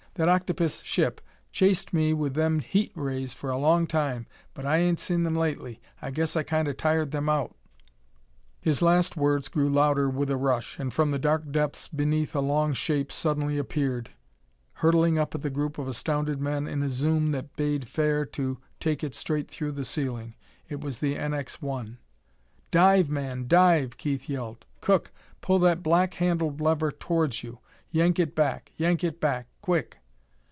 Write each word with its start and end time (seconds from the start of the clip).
That 0.15 0.27
octopis 0.27 0.83
ship 0.83 1.21
chased 1.53 1.93
me 1.93 2.11
with 2.13 2.33
them 2.33 2.59
heat 2.59 2.91
rays 2.95 3.31
for 3.31 3.49
a 3.49 3.57
long 3.57 3.87
time, 3.87 4.27
but 4.53 4.65
I 4.65 4.77
ain't 4.79 4.99
seen 4.99 5.23
them 5.23 5.37
lately. 5.37 5.79
I 6.01 6.11
guess 6.11 6.35
I 6.35 6.43
kinda 6.43 6.73
tired 6.73 7.11
them 7.11 7.29
out." 7.29 7.55
His 8.59 8.81
last 8.81 9.15
words 9.15 9.47
grew 9.47 9.69
louder 9.69 10.09
with 10.09 10.29
a 10.29 10.35
rush, 10.35 10.77
and 10.77 10.91
from 10.93 11.11
the 11.11 11.17
dark 11.17 11.49
depths 11.49 11.87
beneath 11.87 12.35
a 12.35 12.41
long 12.41 12.73
shape 12.73 13.09
suddenly 13.09 13.57
appeared, 13.57 14.09
hurtling 14.73 15.17
up 15.17 15.33
at 15.33 15.43
the 15.43 15.49
group 15.49 15.77
of 15.77 15.87
astounded 15.87 16.41
men 16.41 16.67
in 16.67 16.83
a 16.83 16.89
zoom 16.89 17.31
that 17.31 17.55
bade 17.55 17.87
fair 17.87 18.25
to 18.27 18.57
take 18.81 19.05
it 19.05 19.15
straight 19.15 19.49
through 19.49 19.71
the 19.71 19.85
ceiling. 19.85 20.35
It 20.67 20.81
was 20.81 20.99
the 20.99 21.15
NX 21.15 21.61
1. 21.61 21.97
"Dive, 22.69 23.09
man, 23.09 23.47
dive!" 23.47 23.95
Keith 23.95 24.27
yelled. 24.27 24.65
"Cook, 24.81 25.11
pull 25.39 25.57
that 25.59 25.81
black 25.81 26.15
handled 26.15 26.59
lever 26.59 26.91
towards 26.91 27.43
you! 27.43 27.59
Yank 27.91 28.19
it 28.19 28.35
back! 28.35 28.73
Yank 28.75 29.05
it 29.05 29.21
back! 29.21 29.47
Quick!" 29.61 29.97